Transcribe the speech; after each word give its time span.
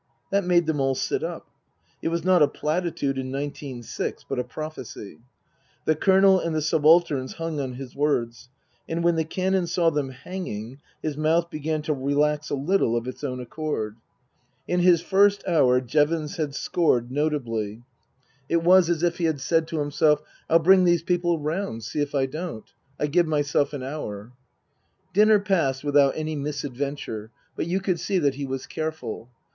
That 0.31 0.43
made 0.45 0.65
them 0.65 0.79
all 0.81 0.95
sit 0.95 1.23
up. 1.23 1.47
(It 2.01 2.07
was 2.07 2.23
not 2.23 2.41
a 2.41 2.47
platitude 2.47 3.19
in 3.19 3.29
nineteen 3.29 3.83
six, 3.83 4.25
but 4.27 4.39
a 4.39 4.43
prophecy.) 4.43 5.19
The 5.85 5.95
Colonel 5.95 6.39
and 6.39 6.55
the 6.55 6.61
subalterns 6.63 7.33
hung 7.33 7.59
on 7.59 7.73
his 7.73 7.95
words; 7.95 8.49
and 8.89 9.03
when 9.03 9.15
the 9.15 9.23
Canon 9.23 9.67
saw 9.67 9.91
them 9.91 10.09
hanging, 10.09 10.79
his 11.03 11.17
mouth 11.17 11.51
began 11.51 11.83
to 11.83 11.93
relax 11.93 12.49
a 12.49 12.55
little 12.55 12.95
of 12.97 13.07
its 13.07 13.23
own 13.23 13.39
accord. 13.39 13.95
In 14.67 14.79
his 14.79 15.01
first 15.03 15.47
hour 15.47 15.79
Jevons 15.79 16.37
had 16.37 16.55
scored, 16.55 17.11
notably. 17.11 17.75
Book 17.75 17.83
II: 18.49 18.55
Her 18.55 18.57
Book 18.57 18.65
135 18.65 18.65
It 18.65 18.65
was 18.67 18.89
as 18.89 19.03
if 19.03 19.17
he 19.19 19.25
had 19.25 19.39
said 19.39 19.67
to 19.67 19.79
himself, 19.81 20.23
"Til 20.49 20.57
bring 20.57 20.83
these 20.83 21.03
people 21.03 21.39
round, 21.39 21.83
see 21.83 22.01
if 22.01 22.15
I 22.15 22.25
don't. 22.25 22.65
I 22.99 23.05
give 23.05 23.27
myself 23.27 23.71
an 23.71 23.83
hour." 23.83 24.31
Dinner 25.13 25.39
passed 25.39 25.83
without 25.83 26.17
any 26.17 26.35
misadventure, 26.35 27.29
but 27.55 27.67
you 27.67 27.79
could 27.79 27.99
see 27.99 28.17
that 28.17 28.33
he 28.33 28.47
was 28.47 28.65
careful. 28.65 29.29